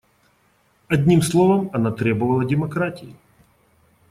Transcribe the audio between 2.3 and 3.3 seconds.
демократии.